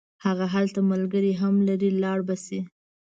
[0.25, 2.59] هغه هلته ملګري هم لري لاړ به شي.